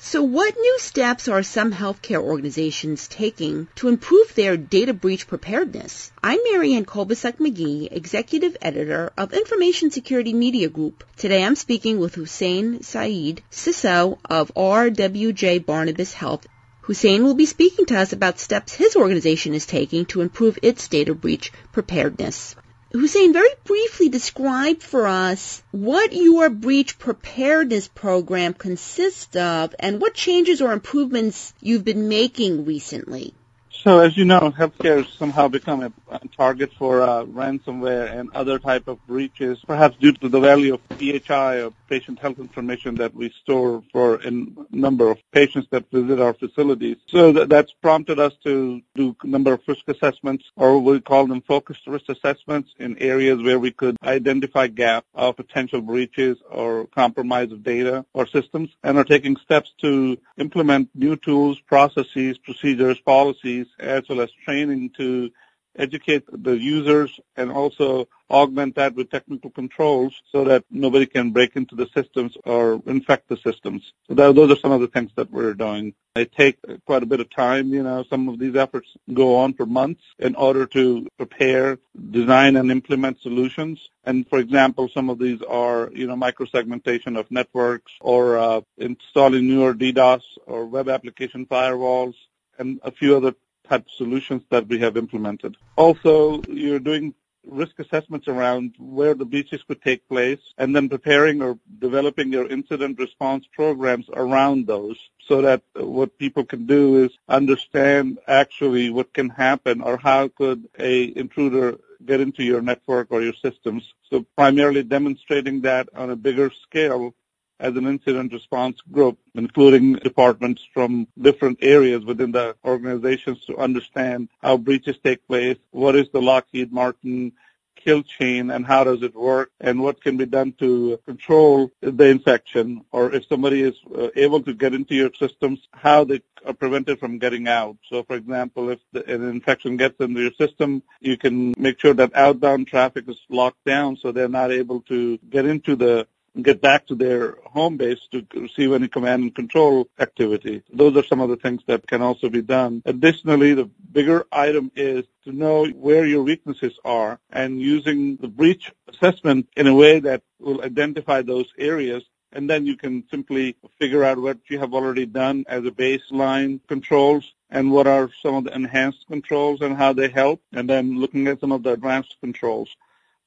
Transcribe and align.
So 0.00 0.22
what 0.22 0.54
new 0.56 0.78
steps 0.78 1.26
are 1.26 1.42
some 1.42 1.72
healthcare 1.72 2.22
organizations 2.22 3.08
taking 3.08 3.66
to 3.74 3.88
improve 3.88 4.32
their 4.32 4.56
data 4.56 4.94
breach 4.94 5.26
preparedness? 5.26 6.12
I'm 6.22 6.38
Marianne 6.52 6.84
Kolbasuk 6.84 7.38
McGee, 7.38 7.88
Executive 7.90 8.56
Editor 8.62 9.12
of 9.18 9.32
Information 9.32 9.90
Security 9.90 10.32
Media 10.32 10.68
Group. 10.68 11.02
Today 11.16 11.42
I'm 11.42 11.56
speaking 11.56 11.98
with 11.98 12.14
Hussein 12.14 12.80
Saeed, 12.84 13.42
CISO 13.50 14.18
of 14.24 14.54
RWJ 14.54 15.66
Barnabas 15.66 16.12
Health. 16.12 16.46
Hussein 16.82 17.24
will 17.24 17.34
be 17.34 17.46
speaking 17.46 17.84
to 17.86 17.98
us 17.98 18.12
about 18.12 18.38
steps 18.38 18.74
his 18.74 18.94
organization 18.94 19.52
is 19.52 19.66
taking 19.66 20.06
to 20.06 20.20
improve 20.20 20.60
its 20.62 20.86
data 20.86 21.12
breach 21.12 21.50
preparedness. 21.72 22.54
Hussein, 22.90 23.34
very 23.34 23.50
briefly 23.64 24.08
describe 24.08 24.80
for 24.80 25.06
us 25.06 25.62
what 25.72 26.14
your 26.14 26.48
breach 26.48 26.98
preparedness 26.98 27.86
program 27.88 28.54
consists 28.54 29.36
of 29.36 29.74
and 29.78 30.00
what 30.00 30.14
changes 30.14 30.62
or 30.62 30.72
improvements 30.72 31.52
you've 31.60 31.84
been 31.84 32.08
making 32.08 32.64
recently. 32.64 33.34
So 33.82 34.00
as 34.00 34.16
you 34.16 34.24
know, 34.24 34.52
healthcare 34.58 35.04
has 35.04 35.12
somehow 35.18 35.46
become 35.46 35.82
a, 35.84 35.92
target 36.36 36.72
for 36.72 37.02
uh, 37.02 37.24
ransomware 37.24 38.10
and 38.10 38.28
other 38.34 38.58
type 38.58 38.88
of 38.88 39.04
breaches, 39.06 39.58
perhaps 39.66 39.96
due 39.96 40.12
to 40.14 40.28
the 40.28 40.40
value 40.40 40.74
of 40.74 40.80
PHI 40.98 41.62
or 41.62 41.72
patient 41.88 42.18
health 42.18 42.38
information 42.38 42.96
that 42.96 43.14
we 43.14 43.30
store 43.42 43.82
for 43.92 44.16
a 44.16 44.30
number 44.70 45.10
of 45.10 45.18
patients 45.30 45.68
that 45.70 45.90
visit 45.92 46.20
our 46.20 46.34
facilities. 46.34 46.96
So 47.06 47.32
that, 47.32 47.48
that's 47.48 47.72
prompted 47.72 48.18
us 48.18 48.32
to 48.44 48.82
do 48.94 49.16
a 49.22 49.26
number 49.26 49.52
of 49.52 49.62
risk 49.66 49.86
assessments, 49.86 50.44
or 50.56 50.80
we 50.80 51.00
call 51.00 51.26
them 51.26 51.40
focused 51.40 51.86
risk 51.86 52.08
assessments 52.08 52.74
in 52.78 52.98
areas 52.98 53.40
where 53.42 53.58
we 53.58 53.70
could 53.70 53.96
identify 54.02 54.66
gaps 54.66 55.06
of 55.14 55.36
potential 55.36 55.80
breaches 55.80 56.38
or 56.50 56.86
compromise 56.88 57.52
of 57.52 57.62
data 57.62 58.04
or 58.12 58.26
systems, 58.26 58.70
and 58.82 58.98
are 58.98 59.04
taking 59.04 59.36
steps 59.36 59.72
to 59.80 60.18
implement 60.36 60.90
new 60.94 61.16
tools, 61.16 61.60
processes, 61.60 62.38
procedures, 62.38 62.98
policies 63.00 63.67
as 63.78 64.04
well 64.08 64.20
as 64.20 64.30
training 64.44 64.90
to 64.96 65.30
educate 65.78 66.24
the 66.32 66.58
users 66.58 67.18
and 67.36 67.50
also 67.50 68.08
augment 68.30 68.74
that 68.74 68.94
with 68.94 69.10
technical 69.10 69.50
controls 69.50 70.12
so 70.30 70.44
that 70.44 70.64
nobody 70.70 71.06
can 71.06 71.30
break 71.30 71.56
into 71.56 71.74
the 71.74 71.86
systems 71.94 72.36
or 72.44 72.82
infect 72.86 73.28
the 73.28 73.36
systems. 73.38 73.92
So 74.08 74.14
that, 74.14 74.34
those 74.34 74.50
are 74.50 74.60
some 74.60 74.72
of 74.72 74.80
the 74.80 74.88
things 74.88 75.10
that 75.16 75.30
we're 75.30 75.54
doing. 75.54 75.94
They 76.14 76.24
take 76.24 76.58
quite 76.84 77.02
a 77.02 77.06
bit 77.06 77.20
of 77.20 77.30
time. 77.30 77.68
You 77.68 77.82
know, 77.84 78.04
some 78.10 78.28
of 78.28 78.38
these 78.38 78.56
efforts 78.56 78.88
go 79.12 79.36
on 79.36 79.54
for 79.54 79.66
months 79.66 80.02
in 80.18 80.34
order 80.34 80.66
to 80.66 81.06
prepare, 81.16 81.78
design, 82.10 82.56
and 82.56 82.70
implement 82.70 83.20
solutions. 83.20 83.78
And 84.04 84.28
for 84.28 84.38
example, 84.38 84.88
some 84.92 85.10
of 85.10 85.18
these 85.18 85.40
are, 85.42 85.90
you 85.94 86.06
know, 86.06 86.16
microsegmentation 86.16 87.18
of 87.18 87.30
networks 87.30 87.92
or 88.00 88.36
uh, 88.36 88.60
installing 88.76 89.46
newer 89.46 89.74
DDoS 89.74 90.22
or 90.46 90.66
web 90.66 90.88
application 90.88 91.46
firewalls 91.46 92.14
and 92.58 92.80
a 92.82 92.90
few 92.90 93.16
other 93.16 93.34
type 93.68 93.86
solutions 93.96 94.42
that 94.50 94.66
we 94.66 94.78
have 94.80 94.96
implemented. 94.96 95.56
Also, 95.76 96.42
you're 96.48 96.78
doing 96.78 97.14
risk 97.50 97.78
assessments 97.78 98.28
around 98.28 98.74
where 98.78 99.14
the 99.14 99.24
breaches 99.24 99.62
could 99.66 99.82
take 99.82 100.06
place 100.08 100.40
and 100.58 100.74
then 100.74 100.88
preparing 100.88 101.40
or 101.42 101.58
developing 101.78 102.32
your 102.32 102.46
incident 102.48 102.98
response 102.98 103.46
programs 103.52 104.06
around 104.12 104.66
those 104.66 104.98
so 105.26 105.42
that 105.42 105.62
what 105.74 106.18
people 106.18 106.44
can 106.44 106.66
do 106.66 107.04
is 107.04 107.10
understand 107.28 108.18
actually 108.26 108.90
what 108.90 109.12
can 109.12 109.28
happen 109.30 109.80
or 109.80 109.96
how 109.96 110.28
could 110.28 110.68
a 110.78 111.04
intruder 111.16 111.78
get 112.04 112.20
into 112.20 112.42
your 112.44 112.60
network 112.60 113.08
or 113.10 113.22
your 113.22 113.34
systems. 113.34 113.94
So 114.10 114.24
primarily 114.36 114.82
demonstrating 114.82 115.62
that 115.62 115.88
on 115.94 116.10
a 116.10 116.16
bigger 116.16 116.50
scale 116.62 117.14
as 117.60 117.76
an 117.76 117.86
incident 117.86 118.32
response 118.32 118.80
group, 118.92 119.18
including 119.34 119.94
departments 119.94 120.66
from 120.72 121.08
different 121.20 121.58
areas 121.62 122.04
within 122.04 122.32
the 122.32 122.56
organizations 122.64 123.44
to 123.46 123.56
understand 123.56 124.28
how 124.40 124.56
breaches 124.56 124.96
take 125.02 125.26
place, 125.26 125.58
what 125.70 125.96
is 125.96 126.08
the 126.12 126.22
Lockheed 126.22 126.72
Martin 126.72 127.32
kill 127.78 128.02
chain 128.02 128.50
and 128.50 128.66
how 128.66 128.84
does 128.84 129.02
it 129.02 129.14
work 129.14 129.50
and 129.60 129.80
what 129.80 130.02
can 130.02 130.16
be 130.16 130.26
done 130.26 130.52
to 130.58 130.98
control 131.06 131.70
the 131.80 132.06
infection 132.06 132.84
or 132.90 133.14
if 133.14 133.26
somebody 133.26 133.62
is 133.62 133.74
uh, 133.96 134.08
able 134.16 134.42
to 134.42 134.52
get 134.52 134.74
into 134.74 134.94
your 134.94 135.10
systems, 135.18 135.60
how 135.72 136.04
they 136.04 136.20
are 136.44 136.52
prevented 136.52 136.98
from 136.98 137.18
getting 137.18 137.48
out. 137.48 137.76
So 137.88 138.02
for 138.02 138.16
example, 138.16 138.70
if 138.70 138.80
the, 138.92 139.04
an 139.12 139.28
infection 139.28 139.76
gets 139.76 139.98
into 140.00 140.20
your 140.20 140.32
system, 140.32 140.82
you 141.00 141.16
can 141.16 141.54
make 141.56 141.80
sure 141.80 141.94
that 141.94 142.14
outbound 142.14 142.66
traffic 142.66 143.08
is 143.08 143.20
locked 143.28 143.64
down 143.64 143.96
so 143.96 144.12
they're 144.12 144.28
not 144.28 144.50
able 144.50 144.80
to 144.82 145.18
get 145.30 145.46
into 145.46 145.76
the 145.76 146.06
get 146.42 146.60
back 146.60 146.86
to 146.86 146.94
their 146.94 147.36
home 147.44 147.76
base 147.76 148.00
to 148.12 148.26
receive 148.34 148.72
any 148.72 148.88
command 148.88 149.22
and 149.22 149.34
control 149.34 149.88
activity. 149.98 150.62
Those 150.72 150.96
are 150.96 151.04
some 151.04 151.20
of 151.20 151.28
the 151.28 151.36
things 151.36 151.62
that 151.66 151.86
can 151.86 152.02
also 152.02 152.28
be 152.28 152.42
done. 152.42 152.82
Additionally, 152.84 153.54
the 153.54 153.70
bigger 153.92 154.26
item 154.30 154.70
is 154.76 155.04
to 155.24 155.32
know 155.32 155.66
where 155.66 156.06
your 156.06 156.22
weaknesses 156.22 156.78
are 156.84 157.18
and 157.30 157.60
using 157.60 158.16
the 158.16 158.28
breach 158.28 158.72
assessment 158.88 159.48
in 159.56 159.66
a 159.66 159.74
way 159.74 160.00
that 160.00 160.22
will 160.38 160.62
identify 160.62 161.22
those 161.22 161.52
areas 161.58 162.04
and 162.32 162.48
then 162.48 162.66
you 162.66 162.76
can 162.76 163.04
simply 163.10 163.56
figure 163.78 164.04
out 164.04 164.18
what 164.18 164.38
you 164.48 164.58
have 164.58 164.74
already 164.74 165.06
done 165.06 165.44
as 165.48 165.64
a 165.64 165.70
baseline 165.70 166.60
controls 166.68 167.32
and 167.50 167.72
what 167.72 167.86
are 167.86 168.10
some 168.22 168.34
of 168.34 168.44
the 168.44 168.54
enhanced 168.54 169.06
controls 169.08 169.62
and 169.62 169.76
how 169.76 169.92
they 169.92 170.08
help, 170.08 170.42
and 170.52 170.68
then 170.68 170.98
looking 170.98 171.26
at 171.26 171.40
some 171.40 171.52
of 171.52 171.62
the 171.62 171.72
advanced 171.72 172.14
controls. 172.20 172.68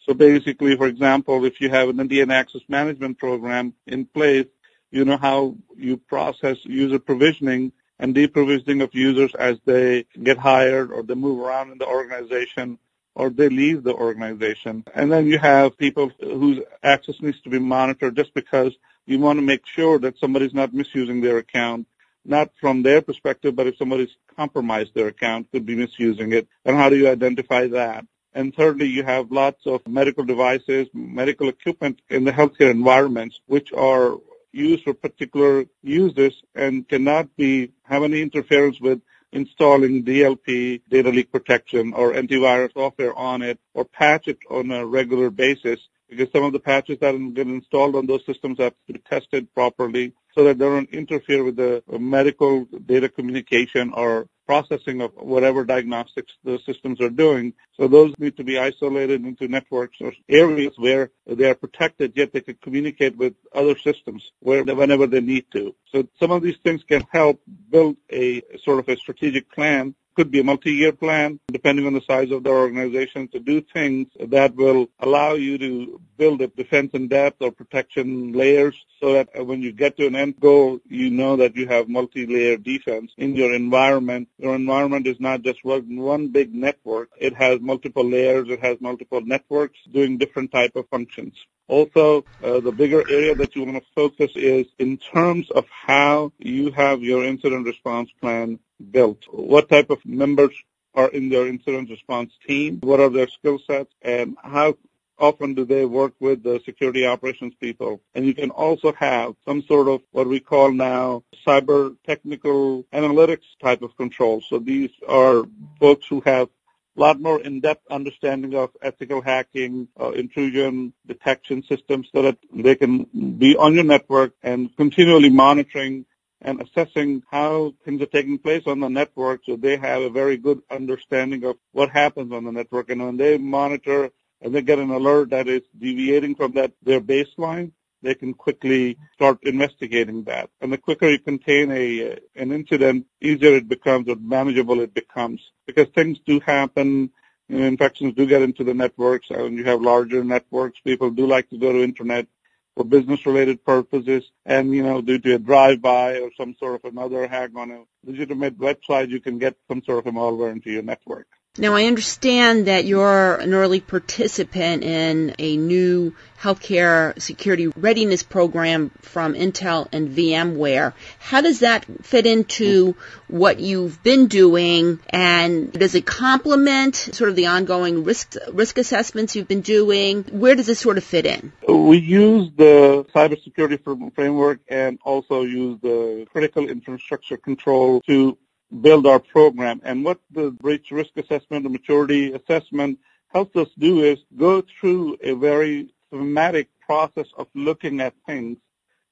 So 0.05 0.13
basically, 0.13 0.75
for 0.75 0.87
example, 0.87 1.45
if 1.45 1.61
you 1.61 1.69
have 1.69 1.89
an 1.89 1.99
identity 1.99 2.21
and 2.21 2.31
access 2.31 2.61
management 2.67 3.19
program 3.19 3.73
in 3.85 4.05
place, 4.05 4.47
you 4.89 5.05
know 5.05 5.17
how 5.17 5.55
you 5.77 5.97
process 5.97 6.57
user 6.63 6.99
provisioning 6.99 7.71
and 7.99 8.15
deprovisioning 8.15 8.83
of 8.83 8.93
users 8.93 9.33
as 9.35 9.57
they 9.65 10.05
get 10.21 10.37
hired 10.37 10.91
or 10.91 11.03
they 11.03 11.13
move 11.13 11.39
around 11.39 11.71
in 11.71 11.77
the 11.77 11.85
organization 11.85 12.79
or 13.13 13.29
they 13.29 13.49
leave 13.49 13.83
the 13.83 13.93
organization. 13.93 14.83
And 14.95 15.11
then 15.11 15.27
you 15.27 15.37
have 15.37 15.77
people 15.77 16.11
whose 16.19 16.59
access 16.81 17.21
needs 17.21 17.39
to 17.41 17.49
be 17.49 17.59
monitored 17.59 18.15
just 18.15 18.33
because 18.33 18.73
you 19.05 19.19
want 19.19 19.37
to 19.37 19.45
make 19.45 19.65
sure 19.67 19.99
that 19.99 20.17
somebody's 20.17 20.53
not 20.53 20.73
misusing 20.73 21.21
their 21.21 21.37
account, 21.37 21.87
not 22.25 22.51
from 22.59 22.83
their 22.83 23.01
perspective, 23.01 23.55
but 23.55 23.67
if 23.67 23.77
somebody's 23.77 24.15
compromised 24.35 24.93
their 24.93 25.07
account, 25.07 25.51
could 25.51 25.65
be 25.65 25.75
misusing 25.75 26.33
it. 26.33 26.47
And 26.65 26.75
how 26.75 26.89
do 26.89 26.95
you 26.95 27.09
identify 27.09 27.67
that? 27.67 28.05
And 28.33 28.55
thirdly, 28.55 28.87
you 28.87 29.03
have 29.03 29.31
lots 29.31 29.65
of 29.65 29.85
medical 29.87 30.23
devices, 30.23 30.87
medical 30.93 31.49
equipment 31.49 32.01
in 32.09 32.23
the 32.23 32.31
healthcare 32.31 32.71
environments, 32.71 33.41
which 33.47 33.73
are 33.73 34.17
used 34.53 34.83
for 34.83 34.93
particular 34.93 35.65
uses 35.81 36.33
and 36.55 36.87
cannot 36.87 37.35
be 37.35 37.71
have 37.83 38.03
any 38.03 38.21
interference 38.21 38.79
with 38.79 39.01
installing 39.33 40.03
DLP, 40.03 40.81
data 40.89 41.09
leak 41.09 41.31
protection, 41.31 41.93
or 41.93 42.13
antivirus 42.13 42.73
software 42.73 43.15
on 43.15 43.41
it, 43.41 43.59
or 43.73 43.85
patch 43.85 44.27
it 44.27 44.39
on 44.49 44.71
a 44.71 44.85
regular 44.85 45.29
basis 45.29 45.79
because 46.09 46.27
some 46.33 46.43
of 46.43 46.51
the 46.51 46.59
patches 46.59 46.99
that 46.99 47.33
get 47.33 47.47
installed 47.47 47.95
on 47.95 48.05
those 48.05 48.25
systems 48.25 48.59
have 48.59 48.73
to 48.87 48.93
be 48.93 48.99
tested 48.99 49.51
properly 49.53 50.13
so 50.35 50.43
that 50.43 50.57
they 50.57 50.65
don't 50.65 50.89
interfere 50.89 51.43
with 51.43 51.55
the 51.55 51.81
medical 51.97 52.65
data 52.85 53.07
communication 53.07 53.93
or 53.93 54.27
processing 54.51 54.99
of 54.99 55.11
whatever 55.15 55.63
diagnostics 55.63 56.33
the 56.43 56.59
systems 56.65 56.99
are 56.99 57.15
doing. 57.25 57.53
So 57.77 57.87
those 57.87 58.13
need 58.19 58.35
to 58.35 58.43
be 58.43 58.59
isolated 58.59 59.23
into 59.23 59.47
networks 59.47 59.97
or 60.01 60.11
areas 60.27 60.73
where 60.75 61.11
they 61.25 61.49
are 61.49 61.55
protected, 61.55 62.11
yet 62.17 62.33
they 62.33 62.41
can 62.41 62.57
communicate 62.61 63.15
with 63.15 63.33
other 63.55 63.77
systems 63.77 64.21
where, 64.41 64.61
whenever 64.65 65.07
they 65.07 65.21
need 65.21 65.45
to. 65.53 65.73
So 65.91 66.05
some 66.19 66.31
of 66.31 66.41
these 66.41 66.57
things 66.65 66.83
can 66.83 67.03
help 67.13 67.39
build 67.69 67.95
a 68.11 68.43
sort 68.65 68.79
of 68.79 68.89
a 68.89 68.97
strategic 68.97 69.49
plan 69.49 69.95
could 70.15 70.31
be 70.31 70.39
a 70.39 70.43
multi-year 70.43 70.91
plan, 70.91 71.39
depending 71.51 71.85
on 71.87 71.93
the 71.93 72.01
size 72.01 72.31
of 72.31 72.43
the 72.43 72.49
organization, 72.49 73.27
to 73.29 73.39
do 73.39 73.61
things 73.61 74.07
that 74.19 74.55
will 74.55 74.87
allow 74.99 75.33
you 75.33 75.57
to 75.57 76.01
build 76.17 76.41
a 76.41 76.47
defense 76.47 76.91
in 76.93 77.07
depth 77.07 77.41
or 77.41 77.51
protection 77.51 78.33
layers 78.33 78.75
so 78.99 79.13
that 79.13 79.45
when 79.45 79.61
you 79.61 79.71
get 79.71 79.97
to 79.97 80.07
an 80.07 80.15
end 80.15 80.39
goal, 80.39 80.79
you 80.87 81.09
know 81.09 81.35
that 81.37 81.55
you 81.55 81.67
have 81.67 81.89
multi-layer 81.89 82.57
defense 82.57 83.11
in 83.17 83.35
your 83.35 83.53
environment. 83.53 84.27
Your 84.37 84.55
environment 84.55 85.07
is 85.07 85.19
not 85.19 85.41
just 85.41 85.63
one 85.63 86.27
big 86.27 86.53
network. 86.53 87.09
It 87.17 87.35
has 87.35 87.59
multiple 87.59 88.07
layers. 88.07 88.49
It 88.49 88.61
has 88.61 88.79
multiple 88.81 89.21
networks 89.21 89.79
doing 89.91 90.17
different 90.17 90.51
type 90.51 90.75
of 90.75 90.87
functions. 90.89 91.35
Also, 91.67 92.25
uh, 92.43 92.59
the 92.59 92.71
bigger 92.71 93.09
area 93.09 93.33
that 93.33 93.55
you 93.55 93.63
want 93.63 93.77
to 93.77 93.91
focus 93.95 94.31
is 94.35 94.67
in 94.77 94.97
terms 94.97 95.49
of 95.51 95.65
how 95.69 96.33
you 96.37 96.69
have 96.71 97.01
your 97.01 97.23
incident 97.23 97.65
response 97.65 98.09
plan 98.19 98.59
built. 98.81 99.25
What 99.29 99.69
type 99.69 99.89
of 99.89 100.05
members 100.05 100.55
are 100.93 101.09
in 101.09 101.29
their 101.29 101.47
incident 101.47 101.89
response 101.89 102.33
team? 102.47 102.79
What 102.81 102.99
are 102.99 103.09
their 103.09 103.27
skill 103.27 103.59
sets? 103.65 103.93
And 104.01 104.37
how 104.43 104.75
often 105.17 105.53
do 105.53 105.65
they 105.65 105.85
work 105.85 106.13
with 106.19 106.43
the 106.43 106.59
security 106.65 107.05
operations 107.05 107.53
people? 107.59 108.01
And 108.13 108.25
you 108.25 108.33
can 108.33 108.49
also 108.49 108.91
have 108.93 109.35
some 109.45 109.61
sort 109.61 109.87
of 109.87 110.01
what 110.11 110.27
we 110.27 110.39
call 110.39 110.71
now 110.71 111.23
cyber 111.45 111.95
technical 112.05 112.83
analytics 112.91 113.45
type 113.61 113.81
of 113.81 113.95
control. 113.95 114.41
So 114.41 114.59
these 114.59 114.91
are 115.07 115.43
folks 115.79 116.07
who 116.07 116.21
have 116.21 116.49
a 116.97 116.99
lot 116.99 117.21
more 117.21 117.39
in-depth 117.39 117.89
understanding 117.89 118.53
of 118.55 118.71
ethical 118.81 119.21
hacking, 119.21 119.87
uh, 119.99 120.11
intrusion 120.11 120.93
detection 121.07 121.63
systems 121.63 122.09
so 122.13 122.23
that 122.23 122.37
they 122.53 122.75
can 122.75 123.07
be 123.37 123.55
on 123.55 123.75
your 123.75 123.85
network 123.85 124.33
and 124.43 124.75
continually 124.75 125.29
monitoring 125.29 126.05
and 126.41 126.61
assessing 126.61 127.23
how 127.29 127.73
things 127.85 128.01
are 128.01 128.07
taking 128.07 128.39
place 128.39 128.63
on 128.65 128.79
the 128.79 128.89
network 128.89 129.41
so 129.45 129.55
they 129.55 129.77
have 129.77 130.01
a 130.01 130.09
very 130.09 130.37
good 130.37 130.61
understanding 130.71 131.43
of 131.43 131.57
what 131.71 131.89
happens 131.89 132.33
on 132.33 132.43
the 132.43 132.51
network. 132.51 132.89
And 132.89 133.03
when 133.03 133.17
they 133.17 133.37
monitor 133.37 134.09
and 134.41 134.53
they 134.53 134.61
get 134.61 134.79
an 134.79 134.89
alert 134.89 135.29
that 135.29 135.47
is 135.47 135.61
deviating 135.77 136.35
from 136.35 136.53
that 136.53 136.71
their 136.83 137.01
baseline, 137.01 137.71
they 138.01 138.15
can 138.15 138.33
quickly 138.33 138.97
start 139.13 139.39
investigating 139.43 140.23
that. 140.23 140.49
And 140.59 140.73
the 140.73 140.77
quicker 140.77 141.09
you 141.09 141.19
contain 141.19 141.71
a 141.71 142.19
an 142.35 142.51
incident, 142.51 143.05
easier 143.21 143.55
it 143.55 143.69
becomes 143.69 144.09
or 144.09 144.15
manageable 144.15 144.81
it 144.81 144.93
becomes. 144.93 145.41
Because 145.67 145.87
things 145.93 146.17
do 146.25 146.39
happen, 146.39 147.11
infections 147.47 148.15
do 148.15 148.25
get 148.25 148.41
into 148.41 148.63
the 148.63 148.73
networks, 148.73 149.27
and 149.29 149.57
you 149.57 149.65
have 149.65 149.81
larger 149.81 150.23
networks. 150.23 150.79
People 150.79 151.11
do 151.11 151.27
like 151.27 151.49
to 151.49 151.57
go 151.57 151.71
to 151.71 151.83
internet 151.83 152.27
for 152.75 152.85
business-related 152.85 153.63
purposes, 153.65 154.31
and 154.45 154.73
you 154.73 154.83
know, 154.83 155.01
due 155.01 155.19
to 155.19 155.35
a 155.35 155.39
drive-by 155.39 156.19
or 156.19 156.31
some 156.37 156.55
sort 156.59 156.75
of 156.75 156.91
another 156.91 157.27
hack 157.27 157.51
on 157.55 157.71
a 157.71 157.83
legitimate 158.05 158.57
website, 158.57 159.09
you 159.09 159.19
can 159.19 159.37
get 159.37 159.55
some 159.67 159.83
sort 159.83 159.99
of 159.99 160.07
a 160.07 160.11
malware 160.11 160.51
into 160.51 160.71
your 160.71 160.83
network. 160.83 161.27
Now, 161.57 161.75
I 161.75 161.83
understand 161.83 162.67
that 162.67 162.85
you're 162.85 163.35
an 163.35 163.53
early 163.53 163.81
participant 163.81 164.85
in 164.85 165.35
a 165.37 165.57
new 165.57 166.15
healthcare 166.39 167.21
security 167.21 167.67
readiness 167.67 168.23
program 168.23 168.89
from 169.01 169.33
Intel 169.33 169.85
and 169.91 170.11
VMware. 170.11 170.93
How 171.19 171.41
does 171.41 171.59
that 171.59 171.85
fit 172.03 172.25
into 172.25 172.95
what 173.27 173.59
you've 173.59 174.01
been 174.01 174.27
doing, 174.27 175.01
and 175.09 175.73
does 175.73 175.93
it 175.93 176.05
complement 176.05 176.95
sort 176.95 177.29
of 177.29 177.35
the 177.35 177.47
ongoing 177.47 178.05
risk 178.05 178.37
risk 178.53 178.77
assessments 178.77 179.35
you've 179.35 179.49
been 179.49 179.59
doing? 179.59 180.23
Where 180.31 180.55
does 180.55 180.67
this 180.67 180.79
sort 180.79 180.97
of 180.97 181.03
fit 181.03 181.25
in? 181.25 181.51
We 181.67 181.97
use 181.97 182.49
the 182.55 183.05
cybersecurity 183.13 184.15
framework 184.15 184.61
and 184.69 184.99
also 185.03 185.41
use 185.41 185.81
the 185.81 186.25
critical 186.31 186.69
infrastructure 186.69 187.35
control 187.35 187.99
to 188.07 188.37
build 188.79 189.05
our 189.05 189.19
program. 189.19 189.81
And 189.83 190.05
what 190.05 190.19
the 190.31 190.51
breach 190.51 190.91
risk 190.91 191.11
assessment 191.17 191.65
or 191.65 191.69
maturity 191.69 192.33
assessment 192.33 192.99
helps 193.27 193.55
us 193.55 193.69
do 193.77 194.03
is 194.03 194.19
go 194.37 194.61
through 194.61 195.17
a 195.21 195.33
very 195.33 195.93
thematic 196.09 196.69
process 196.79 197.27
of 197.37 197.47
looking 197.53 198.01
at 198.01 198.13
things 198.25 198.57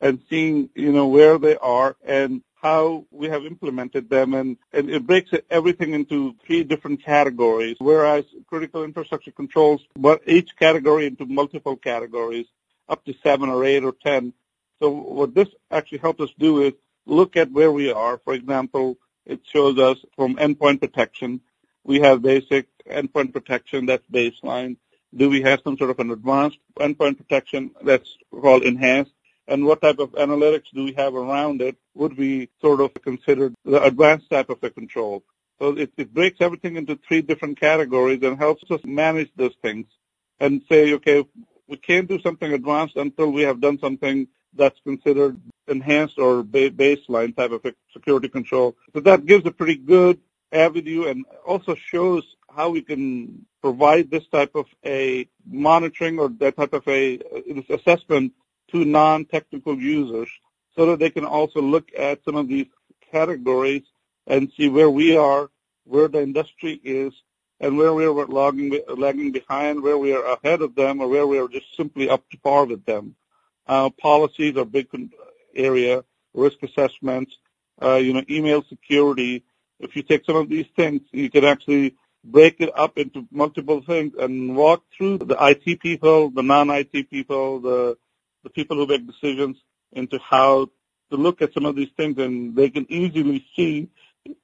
and 0.02 0.22
seeing, 0.30 0.70
you 0.76 0.92
know, 0.92 1.08
where 1.08 1.38
they 1.38 1.58
are 1.58 1.96
and 2.06 2.42
how 2.62 3.06
we 3.12 3.28
have 3.28 3.46
implemented 3.46 4.10
them. 4.10 4.34
And, 4.34 4.58
and 4.74 4.90
it 4.90 5.06
breaks 5.06 5.32
everything 5.50 5.94
into 5.94 6.36
three 6.46 6.64
different 6.64 7.04
categories, 7.04 7.78
whereas 7.80 8.26
critical 8.48 8.84
infrastructure 8.84 9.32
controls 9.32 9.82
but 9.98 10.22
each 10.28 10.56
category 10.58 11.06
into 11.06 11.26
multiple 11.26 11.78
categories, 11.78 12.48
up 12.88 13.04
to 13.06 13.14
seven 13.24 13.50
or 13.50 13.64
eight 13.64 13.84
or 13.84 13.94
ten. 13.94 14.34
So 14.82 14.90
what 14.90 15.34
this 15.36 15.50
actually 15.70 16.00
helps 16.00 16.22
us 16.22 16.30
do 16.38 16.64
is 16.64 16.74
look 17.06 17.36
at 17.36 17.52
where 17.52 17.72
we 17.72 17.92
are. 17.92 18.18
For 18.20 18.34
example, 18.34 18.98
it 19.30 19.42
shows 19.46 19.78
us 19.78 19.98
from 20.16 20.36
endpoint 20.36 20.82
protection. 20.82 21.42
We 21.84 22.00
have 22.02 22.22
basic 22.22 22.68
endpoint 22.86 23.32
protection 23.32 23.86
that's 23.86 24.06
baseline. 24.12 24.78
Do 25.16 25.30
we 25.30 25.42
have 25.44 25.62
some 25.64 25.78
sort 25.78 25.92
of 25.92 26.00
an 26.00 26.12
advanced 26.12 26.58
endpoint 26.78 27.18
protection 27.18 27.72
that's 27.84 28.18
called 28.32 28.64
enhanced? 28.64 29.12
And 29.48 29.66
what 29.66 29.82
type 29.82 30.00
of 30.00 30.12
analytics 30.12 30.70
do 30.74 30.84
we 30.84 30.94
have 30.94 31.16
around 31.16 31.62
it 31.62 31.78
would 31.96 32.16
be 32.16 32.50
sort 32.62 32.82
of 32.82 32.94
considered 32.96 33.54
the 33.66 33.82
advanced 33.84 34.30
type 34.30 34.50
of 34.50 34.62
the 34.62 34.70
control. 34.70 35.24
So 35.60 35.78
it, 35.78 35.92
it 35.98 36.14
breaks 36.14 36.38
everything 36.40 36.76
into 36.76 37.00
three 37.08 37.22
different 37.22 37.60
categories 37.60 38.22
and 38.24 38.38
helps 38.38 38.64
us 38.72 38.82
manage 38.84 39.32
those 39.36 39.56
things 39.62 39.88
and 40.40 40.62
say, 40.70 40.94
okay, 40.94 41.26
we 41.68 41.78
can't 41.78 42.08
do 42.08 42.20
something 42.22 42.52
advanced 42.52 42.96
until 42.96 43.32
we 43.32 43.44
have 43.44 43.62
done 43.62 43.78
something 43.80 44.28
that's 44.56 44.80
considered 44.82 45.40
enhanced 45.70 46.18
or 46.18 46.44
ba- 46.44 46.72
baseline 46.72 47.36
type 47.36 47.52
of 47.52 47.66
security 47.94 48.30
control. 48.30 48.76
So 48.94 49.00
that 49.02 49.26
gives 49.26 49.46
a 49.46 49.52
pretty 49.52 49.76
good 49.76 50.20
avenue 50.52 51.08
and 51.08 51.26
also 51.46 51.76
shows 51.76 52.24
how 52.56 52.70
we 52.70 52.82
can 52.82 53.46
provide 53.62 54.10
this 54.10 54.28
type 54.28 54.56
of 54.56 54.66
a 54.86 55.28
monitoring 55.46 56.20
or 56.20 56.30
that 56.40 56.58
type 56.58 56.74
of 56.74 56.88
a 56.88 57.20
uh, 57.20 57.76
assessment 57.76 58.34
to 58.72 58.86
non-technical 58.86 59.78
users 59.78 60.30
so 60.76 60.86
that 60.88 61.00
they 61.00 61.10
can 61.10 61.26
also 61.26 61.62
look 61.62 61.90
at 61.98 62.24
some 62.24 62.36
of 62.36 62.48
these 62.48 62.68
categories 63.12 63.84
and 64.28 64.52
see 64.56 64.70
where 64.70 64.90
we 64.90 65.18
are, 65.18 65.50
where 65.86 66.08
the 66.08 66.22
industry 66.22 66.80
is, 66.84 67.14
and 67.60 67.78
where 67.78 67.94
we 67.94 68.06
are 68.06 68.14
lagging, 68.28 68.80
lagging 68.96 69.32
behind, 69.32 69.82
where 69.82 69.98
we 69.98 70.14
are 70.14 70.24
ahead 70.24 70.62
of 70.62 70.76
them, 70.76 71.02
or 71.02 71.08
where 71.08 71.28
we 71.28 71.40
are 71.40 71.48
just 71.48 71.76
simply 71.76 72.10
up 72.10 72.28
to 72.30 72.38
par 72.40 72.66
with 72.66 72.86
them. 72.86 73.16
Uh, 73.68 73.90
policies 73.90 74.56
are 74.56 74.66
big 74.66 74.90
area, 75.56 76.04
risk 76.34 76.58
assessments, 76.64 77.36
uh, 77.82 77.96
you 77.96 78.14
know, 78.14 78.24
email 78.30 78.64
security. 78.68 79.44
If 79.80 79.96
you 79.96 80.04
take 80.04 80.26
some 80.26 80.36
of 80.36 80.50
these 80.50 80.68
things, 80.76 81.02
you 81.12 81.30
can 81.30 81.46
actually 81.46 81.96
break 82.24 82.58
it 82.60 82.70
up 82.78 82.98
into 82.98 83.26
multiple 83.32 83.82
things 83.82 84.14
and 84.20 84.56
walk 84.56 84.84
through 84.98 85.20
the 85.20 85.38
IT 85.40 85.80
people, 85.80 86.30
the 86.30 86.44
non-IT 86.44 87.10
people, 87.10 87.60
the 87.60 87.98
the 88.44 88.50
people 88.50 88.78
who 88.78 88.88
make 88.88 89.06
decisions 89.06 89.58
into 89.92 90.18
how 90.20 90.70
to 91.12 91.18
look 91.18 91.42
at 91.42 91.54
some 91.54 91.66
of 91.66 91.76
these 91.76 91.90
things, 91.98 92.18
and 92.18 92.56
they 92.56 92.70
can 92.70 92.86
easily 92.90 93.46
see, 93.56 93.90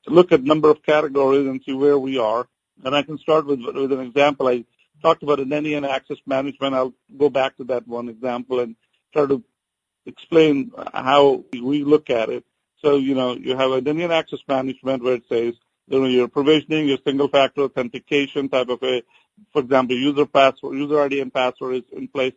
look 0.08 0.32
at 0.32 0.44
number 0.44 0.70
of 0.70 0.84
categories 0.84 1.48
and 1.48 1.62
see 1.66 1.74
where 1.74 1.98
we 1.98 2.18
are. 2.18 2.48
And 2.84 2.96
I 2.96 3.04
can 3.04 3.18
start 3.20 3.46
with 3.46 3.62
with 3.62 3.92
an 3.92 4.02
example. 4.02 4.48
I 4.48 4.66
talked 5.02 5.24
about 5.24 5.40
identity 5.40 5.76
and 5.76 5.86
access 5.86 6.18
management. 6.26 6.76
I'll 6.76 6.94
go 7.18 7.30
back 7.30 7.58
to 7.58 7.64
that 7.66 7.88
one 7.88 8.10
example 8.10 8.60
and 8.60 8.76
try 9.14 9.26
to 9.28 9.44
explain 10.06 10.72
how 10.94 11.44
we 11.52 11.84
look 11.84 12.10
at 12.10 12.30
it. 12.30 12.44
So, 12.80 12.98
you 12.98 13.16
know, 13.16 13.36
you 13.36 13.56
have 13.56 13.72
identity 13.72 14.04
and 14.04 14.14
access 14.14 14.40
management 14.48 15.04
where 15.04 15.16
it 15.16 15.24
says, 15.28 15.56
you 15.88 16.00
know, 16.00 16.08
your 16.08 16.28
provisioning, 16.28 16.88
your 16.88 16.98
single 17.06 17.28
factor 17.28 17.62
authentication 17.62 18.50
type 18.50 18.70
of 18.70 18.82
a, 18.84 19.04
for 19.54 19.62
example, 19.62 19.96
user 19.96 20.26
password, 20.26 20.78
user 20.78 21.02
ID 21.02 21.22
and 21.22 21.34
password 21.34 21.76
is 21.76 21.84
in 21.92 22.08
place. 22.08 22.34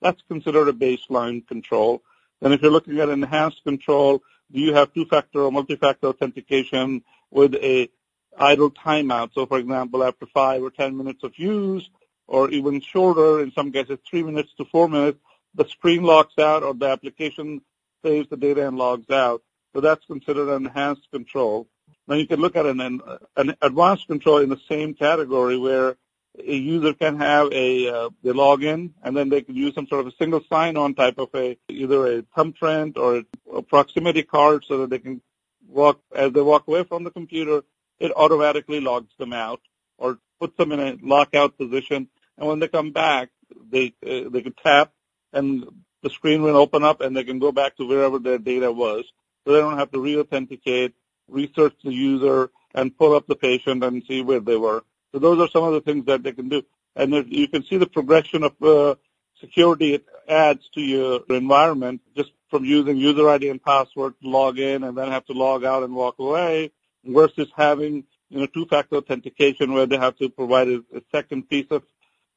That's 0.00 0.20
considered 0.28 0.68
a 0.68 0.72
baseline 0.72 1.46
control. 1.46 2.02
Then 2.40 2.52
if 2.52 2.62
you're 2.62 2.72
looking 2.72 2.98
at 2.98 3.08
enhanced 3.08 3.62
control, 3.64 4.22
do 4.50 4.60
you 4.60 4.74
have 4.74 4.92
two-factor 4.92 5.40
or 5.40 5.52
multi-factor 5.52 6.08
authentication 6.08 7.02
with 7.30 7.54
a 7.54 7.88
idle 8.36 8.70
timeout? 8.70 9.32
So 9.34 9.46
for 9.46 9.58
example, 9.58 10.02
after 10.02 10.26
five 10.26 10.62
or 10.62 10.70
10 10.70 10.96
minutes 10.96 11.22
of 11.22 11.38
use, 11.38 11.88
or 12.26 12.50
even 12.50 12.80
shorter, 12.80 13.42
in 13.42 13.52
some 13.52 13.72
cases 13.72 13.98
three 14.08 14.22
minutes 14.22 14.50
to 14.56 14.64
four 14.64 14.88
minutes, 14.88 15.18
the 15.54 15.68
screen 15.68 16.02
logs 16.02 16.38
out 16.38 16.62
or 16.62 16.74
the 16.74 16.86
application 16.86 17.60
saves 18.04 18.28
the 18.28 18.36
data 18.36 18.66
and 18.66 18.76
logs 18.76 19.10
out. 19.10 19.42
So 19.74 19.80
that's 19.80 20.04
considered 20.06 20.48
an 20.48 20.66
enhanced 20.66 21.10
control. 21.10 21.68
Now 22.06 22.16
you 22.16 22.26
can 22.26 22.40
look 22.40 22.56
at 22.56 22.66
an, 22.66 23.00
an 23.36 23.56
advanced 23.62 24.06
control 24.06 24.38
in 24.38 24.48
the 24.48 24.60
same 24.68 24.94
category 24.94 25.56
where 25.56 25.96
a 26.38 26.54
user 26.54 26.94
can 26.94 27.18
have 27.18 27.52
a 27.52 27.88
uh, 27.88 28.10
they 28.22 28.32
log 28.32 28.64
in 28.64 28.94
and 29.02 29.16
then 29.16 29.28
they 29.28 29.42
can 29.42 29.54
use 29.54 29.74
some 29.74 29.86
sort 29.86 30.00
of 30.00 30.06
a 30.06 30.16
single 30.16 30.40
sign-on 30.48 30.94
type 30.94 31.18
of 31.18 31.28
a 31.34 31.58
either 31.68 32.18
a 32.18 32.22
thumbprint 32.34 32.96
or 32.96 33.18
a, 33.18 33.24
a 33.56 33.62
proximity 33.62 34.22
card 34.22 34.64
so 34.66 34.78
that 34.78 34.90
they 34.90 34.98
can 34.98 35.20
walk 35.68 36.00
as 36.14 36.32
they 36.32 36.40
walk 36.40 36.66
away 36.66 36.84
from 36.84 37.04
the 37.04 37.10
computer, 37.10 37.62
it 38.00 38.12
automatically 38.16 38.80
logs 38.80 39.12
them 39.18 39.32
out 39.32 39.60
or 39.98 40.18
puts 40.40 40.56
them 40.56 40.72
in 40.72 40.80
a 40.80 40.96
lockout 41.02 41.56
position. 41.58 42.08
And 42.38 42.48
when 42.48 42.58
they 42.58 42.68
come 42.68 42.92
back, 42.92 43.28
they 43.70 43.94
uh, 44.04 44.30
they 44.30 44.42
can 44.42 44.54
tap 44.54 44.92
and 45.32 45.66
the 46.02 46.10
screen 46.10 46.42
will 46.42 46.56
open 46.56 46.82
up 46.82 47.00
and 47.00 47.16
they 47.16 47.24
can 47.24 47.38
go 47.38 47.52
back 47.52 47.76
to 47.76 47.86
wherever 47.86 48.18
their 48.18 48.38
data 48.38 48.70
was. 48.70 49.04
So 49.44 49.52
they 49.52 49.60
don't 49.60 49.78
have 49.78 49.90
to 49.92 50.00
re-authenticate, 50.00 50.94
research 51.28 51.74
the 51.84 51.92
user, 51.92 52.50
and 52.74 52.96
pull 52.96 53.14
up 53.14 53.26
the 53.26 53.36
patient 53.36 53.84
and 53.84 54.02
see 54.06 54.22
where 54.22 54.40
they 54.40 54.56
were. 54.56 54.82
So 55.12 55.18
those 55.18 55.38
are 55.40 55.50
some 55.50 55.64
of 55.64 55.72
the 55.74 55.80
things 55.80 56.06
that 56.06 56.22
they 56.22 56.32
can 56.32 56.48
do. 56.48 56.62
And 56.96 57.12
you 57.30 57.48
can 57.48 57.64
see 57.64 57.76
the 57.76 57.86
progression 57.86 58.42
of 58.44 58.62
uh, 58.62 58.96
security 59.40 59.94
it 59.94 60.06
adds 60.28 60.68
to 60.74 60.80
your 60.80 61.20
environment 61.28 62.00
just 62.16 62.30
from 62.48 62.64
using 62.64 62.96
user 62.96 63.28
ID 63.28 63.48
and 63.48 63.62
password 63.62 64.14
to 64.22 64.28
log 64.28 64.58
in 64.58 64.84
and 64.84 64.96
then 64.96 65.08
have 65.08 65.26
to 65.26 65.32
log 65.32 65.64
out 65.64 65.82
and 65.82 65.94
walk 65.94 66.18
away 66.18 66.70
versus 67.04 67.48
having 67.56 68.04
you 68.30 68.38
know 68.40 68.46
two-factor 68.46 68.96
authentication 68.96 69.72
where 69.72 69.86
they 69.86 69.96
have 69.96 70.16
to 70.18 70.28
provide 70.28 70.68
a, 70.68 70.76
a 70.94 71.02
second 71.10 71.48
piece 71.48 71.66
of 71.70 71.82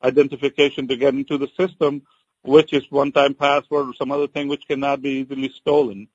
identification 0.04 0.88
to 0.88 0.98
get 0.98 1.14
into 1.14 1.38
the 1.38 1.48
system 1.58 2.02
which 2.46 2.74
is 2.74 2.84
one-time 2.90 3.34
password 3.34 3.90
or 3.90 3.94
some 3.94 4.12
other 4.12 4.28
thing 4.28 4.48
which 4.48 4.68
cannot 4.68 5.02
be 5.02 5.22
easily 5.22 5.50
stolen. 5.50 6.08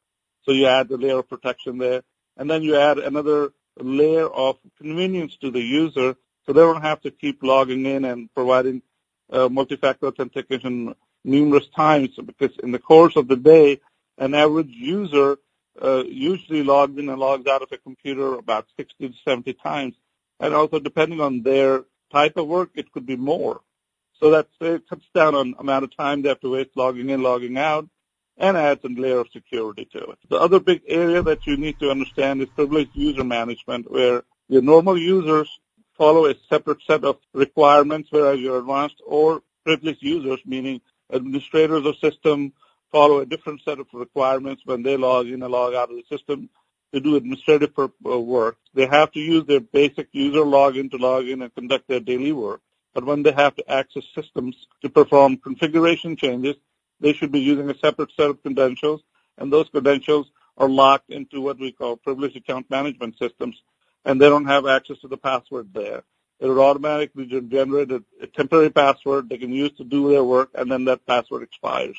So 0.44 0.52
you 0.52 0.66
add 0.66 0.88
the 0.88 0.96
layer 0.96 1.18
of 1.18 1.28
protection 1.28 1.78
there. 1.78 2.02
And 2.36 2.48
then 2.48 2.62
you 2.62 2.76
add 2.76 2.98
another 2.98 3.52
layer 3.78 4.26
of 4.28 4.56
convenience 4.78 5.36
to 5.38 5.50
the 5.50 5.60
user 5.60 6.16
so 6.46 6.52
they 6.52 6.60
don't 6.60 6.82
have 6.82 7.00
to 7.02 7.10
keep 7.10 7.42
logging 7.42 7.84
in 7.84 8.04
and 8.04 8.32
providing 8.34 8.82
uh, 9.30 9.48
multi-factor 9.48 10.06
authentication 10.06 10.94
numerous 11.24 11.68
times 11.76 12.10
because 12.24 12.56
in 12.62 12.72
the 12.72 12.78
course 12.78 13.16
of 13.16 13.28
the 13.28 13.36
day, 13.36 13.80
an 14.16 14.34
average 14.34 14.70
user 14.70 15.38
uh, 15.80 16.02
usually 16.06 16.62
logs 16.62 16.98
in 16.98 17.08
and 17.08 17.18
logs 17.18 17.46
out 17.46 17.62
of 17.62 17.68
a 17.72 17.78
computer 17.78 18.34
about 18.34 18.66
60 18.76 19.08
to 19.08 19.14
70 19.24 19.54
times. 19.54 19.94
And 20.38 20.54
also 20.54 20.78
depending 20.78 21.20
on 21.20 21.42
their 21.42 21.84
type 22.12 22.36
of 22.36 22.46
work, 22.46 22.70
it 22.74 22.92
could 22.92 23.06
be 23.06 23.16
more. 23.16 23.60
So 24.20 24.30
that 24.30 24.48
it 24.60 24.88
cuts 24.88 25.06
down 25.14 25.34
on 25.34 25.54
amount 25.58 25.84
of 25.84 25.96
time 25.96 26.22
they 26.22 26.28
have 26.28 26.40
to 26.40 26.52
waste 26.52 26.76
logging 26.76 27.08
in, 27.08 27.22
logging 27.22 27.56
out, 27.56 27.88
and 28.36 28.56
adds 28.56 28.84
a 28.84 28.88
layer 28.88 29.18
of 29.18 29.28
security 29.32 29.86
to 29.92 29.98
it. 29.98 30.18
The 30.28 30.36
other 30.36 30.60
big 30.60 30.82
area 30.86 31.22
that 31.22 31.46
you 31.46 31.56
need 31.56 31.78
to 31.80 31.90
understand 31.90 32.42
is 32.42 32.48
privileged 32.54 32.94
user 32.94 33.24
management, 33.24 33.90
where 33.90 34.22
your 34.48 34.62
normal 34.62 34.98
users 34.98 35.48
follow 35.96 36.26
a 36.26 36.34
separate 36.48 36.82
set 36.86 37.04
of 37.04 37.18
requirements, 37.32 38.08
whereas 38.10 38.40
your 38.40 38.58
advanced 38.58 39.00
or 39.06 39.42
privileged 39.64 40.02
users, 40.02 40.40
meaning 40.44 40.80
administrators 41.12 41.84
of 41.86 41.96
system, 41.96 42.52
follow 42.90 43.20
a 43.20 43.26
different 43.26 43.60
set 43.62 43.78
of 43.78 43.86
requirements 43.92 44.62
when 44.64 44.82
they 44.82 44.96
log 44.96 45.26
in 45.28 45.42
and 45.42 45.52
log 45.52 45.74
out 45.74 45.90
of 45.90 45.96
the 45.96 46.04
system 46.08 46.48
to 46.92 47.00
do 47.00 47.16
administrative 47.16 47.72
uh, 47.78 48.18
work. 48.18 48.56
They 48.74 48.86
have 48.86 49.12
to 49.12 49.20
use 49.20 49.46
their 49.46 49.60
basic 49.60 50.08
user 50.12 50.40
login 50.40 50.90
to 50.90 50.96
log 50.96 51.28
in 51.28 51.42
and 51.42 51.54
conduct 51.54 51.88
their 51.88 52.00
daily 52.00 52.32
work. 52.32 52.60
But 52.94 53.04
when 53.04 53.22
they 53.22 53.32
have 53.32 53.54
to 53.56 53.70
access 53.70 54.04
systems 54.14 54.56
to 54.82 54.88
perform 54.88 55.36
configuration 55.36 56.16
changes, 56.16 56.56
they 57.00 57.12
should 57.12 57.32
be 57.32 57.40
using 57.40 57.70
a 57.70 57.78
separate 57.78 58.10
set 58.16 58.30
of 58.30 58.42
credentials, 58.42 59.02
and 59.38 59.52
those 59.52 59.68
credentials 59.68 60.30
are 60.56 60.68
locked 60.68 61.10
into 61.10 61.40
what 61.40 61.58
we 61.58 61.72
call 61.72 61.96
privileged 61.96 62.36
account 62.36 62.68
management 62.68 63.16
systems, 63.18 63.62
and 64.04 64.20
they 64.20 64.28
don't 64.28 64.46
have 64.46 64.66
access 64.66 64.98
to 65.00 65.08
the 65.08 65.16
password 65.16 65.72
there. 65.72 66.02
It 66.40 66.46
would 66.46 66.58
automatically 66.58 67.26
generate 67.26 67.90
a, 67.92 68.02
a 68.20 68.26
temporary 68.26 68.70
password 68.70 69.28
they 69.28 69.38
can 69.38 69.52
use 69.52 69.72
to 69.76 69.84
do 69.84 70.10
their 70.10 70.24
work, 70.24 70.50
and 70.54 70.70
then 70.70 70.84
that 70.86 71.06
password 71.06 71.42
expires 71.42 71.98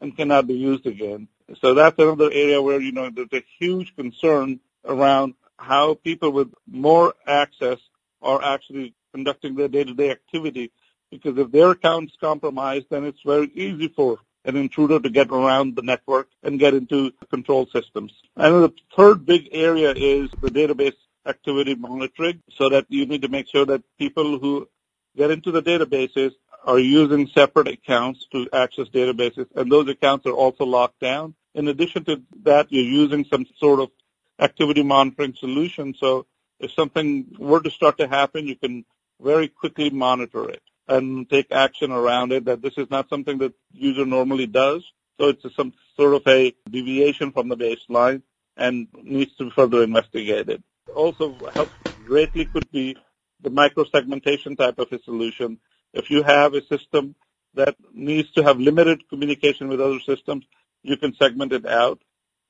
and 0.00 0.16
cannot 0.16 0.46
be 0.46 0.54
used 0.54 0.86
again. 0.86 1.28
So 1.60 1.74
that's 1.74 1.98
another 1.98 2.30
area 2.32 2.62
where, 2.62 2.80
you 2.80 2.92
know, 2.92 3.10
there's 3.10 3.32
a 3.32 3.44
huge 3.58 3.94
concern 3.96 4.60
around 4.84 5.34
how 5.58 5.94
people 5.94 6.30
with 6.30 6.52
more 6.66 7.14
access 7.26 7.78
are 8.22 8.42
actually 8.42 8.94
conducting 9.12 9.54
their 9.54 9.68
day-to-day 9.68 10.10
activity. 10.10 10.72
Because 11.10 11.36
if 11.38 11.50
their 11.50 11.70
account's 11.70 12.14
compromised, 12.20 12.86
then 12.90 13.04
it's 13.04 13.22
very 13.24 13.50
easy 13.54 13.88
for 13.88 14.18
an 14.44 14.56
intruder 14.56 15.00
to 15.00 15.10
get 15.10 15.30
around 15.30 15.76
the 15.76 15.82
network 15.82 16.28
and 16.42 16.58
get 16.58 16.74
into 16.74 17.12
control 17.30 17.66
systems. 17.66 18.12
And 18.36 18.64
the 18.64 18.72
third 18.96 19.26
big 19.26 19.48
area 19.52 19.92
is 19.94 20.30
the 20.40 20.50
database 20.50 20.94
activity 21.26 21.74
monitoring 21.74 22.42
so 22.56 22.70
that 22.70 22.86
you 22.88 23.06
need 23.06 23.22
to 23.22 23.28
make 23.28 23.48
sure 23.48 23.66
that 23.66 23.82
people 23.98 24.38
who 24.38 24.68
get 25.16 25.30
into 25.30 25.50
the 25.50 25.62
databases 25.62 26.32
are 26.64 26.78
using 26.78 27.26
separate 27.28 27.68
accounts 27.68 28.26
to 28.32 28.48
access 28.52 28.88
databases 28.88 29.46
and 29.54 29.70
those 29.70 29.88
accounts 29.88 30.26
are 30.26 30.32
also 30.32 30.64
locked 30.64 31.00
down. 31.00 31.34
In 31.54 31.68
addition 31.68 32.04
to 32.04 32.22
that, 32.44 32.70
you're 32.70 32.84
using 32.84 33.24
some 33.24 33.46
sort 33.58 33.80
of 33.80 33.90
activity 34.38 34.82
monitoring 34.82 35.34
solution. 35.34 35.94
So 35.98 36.26
if 36.58 36.72
something 36.72 37.26
were 37.38 37.60
to 37.60 37.70
start 37.70 37.98
to 37.98 38.08
happen, 38.08 38.46
you 38.46 38.56
can 38.56 38.84
very 39.22 39.48
quickly 39.48 39.90
monitor 39.90 40.48
it 40.48 40.62
and 40.88 41.28
take 41.30 41.52
action 41.52 41.92
around 41.92 42.32
it 42.32 42.46
that 42.46 42.62
this 42.62 42.74
is 42.76 42.90
not 42.90 43.08
something 43.08 43.38
that 43.38 43.54
user 43.72 44.04
normally 44.04 44.46
does. 44.46 44.82
So 45.18 45.28
it's 45.28 45.44
some 45.54 45.72
sort 45.96 46.14
of 46.14 46.22
a 46.26 46.54
deviation 46.68 47.32
from 47.32 47.48
the 47.48 47.56
baseline 47.56 48.22
and 48.56 48.88
needs 49.02 49.34
to 49.36 49.44
be 49.44 49.50
further 49.50 49.82
investigated. 49.82 50.62
Also 50.94 51.38
help 51.54 51.70
greatly 52.04 52.46
could 52.46 52.70
be 52.70 52.96
the 53.42 53.50
microsegmentation 53.50 54.56
type 54.56 54.78
of 54.78 54.92
a 54.92 55.02
solution. 55.02 55.58
If 55.92 56.10
you 56.10 56.22
have 56.22 56.54
a 56.54 56.64
system 56.66 57.14
that 57.54 57.76
needs 57.92 58.30
to 58.32 58.42
have 58.42 58.58
limited 58.58 59.08
communication 59.08 59.68
with 59.68 59.80
other 59.80 60.00
systems, 60.00 60.44
you 60.82 60.96
can 60.96 61.14
segment 61.14 61.52
it 61.52 61.66
out. 61.66 62.00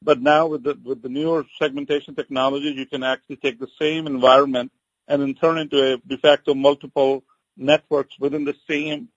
But 0.03 0.21
now 0.21 0.47
with 0.47 0.63
the, 0.63 0.79
with 0.83 1.03
the 1.03 1.09
newer 1.09 1.45
segmentation 1.59 2.15
technologies, 2.15 2.77
you 2.77 2.87
can 2.87 3.03
actually 3.03 3.37
take 3.37 3.59
the 3.61 3.69
same 3.79 4.07
environment 4.07 4.73
and 5.11 5.21
then 5.21 5.35
turn 5.35 5.59
into 5.59 5.95
a 5.95 5.97
de 5.99 6.17
facto 6.17 6.55
multiple 6.55 7.25
networks 7.57 8.17
within 8.19 8.45
the 8.45 8.55
same 8.69 9.09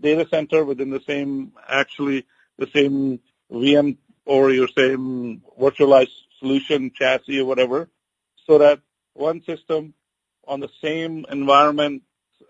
data 0.00 0.26
center, 0.28 0.64
within 0.64 0.88
the 0.88 1.02
same, 1.06 1.52
actually 1.68 2.24
the 2.56 2.66
same 2.74 3.20
VM 3.52 3.98
or 4.24 4.50
your 4.50 4.68
same 4.68 5.42
virtualized 5.60 6.16
solution 6.38 6.90
chassis 6.94 7.38
or 7.38 7.44
whatever, 7.44 7.90
so 8.46 8.58
that 8.58 8.80
one 9.12 9.42
system 9.42 9.92
on 10.48 10.60
the 10.60 10.70
same 10.80 11.26
environment 11.30 12.02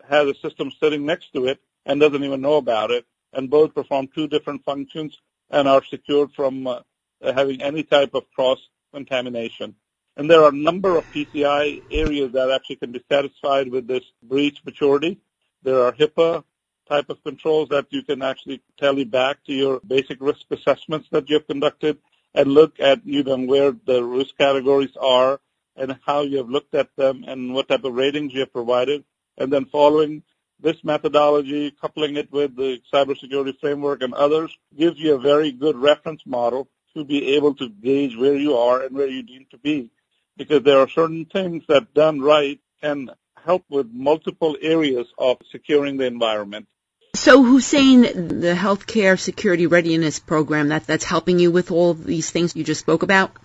has 0.08 0.28
a 0.28 0.34
system 0.34 0.70
sitting 0.80 1.04
next 1.04 1.32
to 1.32 1.46
it 1.46 1.58
and 1.84 2.00
doesn't 2.00 2.22
even 2.22 2.40
know 2.40 2.54
about 2.54 2.92
it, 2.92 3.04
and 3.32 3.50
both 3.50 3.74
perform 3.74 4.08
two 4.14 4.28
different 4.28 4.64
functions 4.64 5.18
and 5.50 5.66
are 5.66 5.82
secured 5.82 6.30
from 6.32 6.68
uh, 6.68 6.80
having 7.20 7.60
any 7.60 7.82
type 7.82 8.14
of 8.14 8.30
cross-contamination. 8.30 9.74
And 10.16 10.30
there 10.30 10.42
are 10.42 10.50
a 10.50 10.56
number 10.56 10.96
of 10.96 11.10
PCI 11.10 11.84
areas 11.90 12.32
that 12.32 12.50
actually 12.50 12.76
can 12.76 12.92
be 12.92 13.02
satisfied 13.10 13.70
with 13.70 13.86
this 13.86 14.04
breach 14.22 14.58
maturity. 14.64 15.18
There 15.62 15.82
are 15.82 15.92
HIPAA 15.92 16.44
type 16.88 17.08
of 17.08 17.22
controls 17.24 17.70
that 17.70 17.86
you 17.90 18.02
can 18.02 18.20
actually 18.20 18.60
tally 18.78 19.04
back 19.04 19.42
to 19.44 19.52
your 19.52 19.80
basic 19.86 20.20
risk 20.20 20.42
assessments 20.50 21.08
that 21.12 21.28
you 21.30 21.36
have 21.36 21.46
conducted 21.46 21.98
and 22.34 22.52
look 22.52 22.78
at 22.80 23.06
you 23.06 23.22
know 23.22 23.38
where 23.38 23.72
the 23.72 24.04
risk 24.04 24.36
categories 24.36 24.96
are 25.00 25.40
and 25.76 25.98
how 26.04 26.20
you 26.20 26.38
have 26.38 26.50
looked 26.50 26.74
at 26.74 26.94
them 26.96 27.24
and 27.26 27.54
what 27.54 27.68
type 27.68 27.84
of 27.84 27.94
ratings 27.94 28.34
you 28.34 28.40
have 28.40 28.52
provided. 28.52 29.04
And 29.38 29.50
then 29.50 29.64
following 29.64 30.22
this 30.60 30.84
methodology, 30.84 31.70
coupling 31.70 32.16
it 32.16 32.30
with 32.30 32.54
the 32.54 32.80
cybersecurity 32.92 33.58
framework 33.58 34.02
and 34.02 34.12
others, 34.12 34.56
gives 34.76 34.98
you 34.98 35.14
a 35.14 35.18
very 35.18 35.52
good 35.52 35.76
reference 35.76 36.22
model 36.26 36.68
to 36.94 37.04
be 37.04 37.34
able 37.34 37.54
to 37.54 37.70
gauge 37.70 38.16
where 38.16 38.36
you 38.36 38.56
are 38.56 38.82
and 38.82 38.94
where 38.94 39.08
you 39.08 39.22
need 39.22 39.50
to 39.50 39.58
be. 39.58 39.90
Because 40.36 40.62
there 40.62 40.78
are 40.78 40.88
certain 40.88 41.26
things 41.26 41.64
that 41.68 41.94
done 41.94 42.20
right 42.20 42.60
can 42.80 43.10
help 43.44 43.64
with 43.68 43.88
multiple 43.92 44.56
areas 44.60 45.06
of 45.18 45.38
securing 45.50 45.96
the 45.96 46.06
environment. 46.06 46.66
So 47.14 47.42
Hussein, 47.42 48.02
the 48.02 48.54
healthcare 48.54 49.18
security 49.18 49.66
readiness 49.66 50.18
program, 50.18 50.68
that, 50.68 50.86
that's 50.86 51.04
helping 51.04 51.38
you 51.38 51.50
with 51.50 51.70
all 51.70 51.94
these 51.94 52.30
things 52.30 52.56
you 52.56 52.64
just 52.64 52.80
spoke 52.80 53.02
about? 53.02 53.36